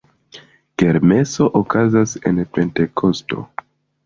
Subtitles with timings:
[0.81, 3.45] Kermeso okazas en Pentekosto.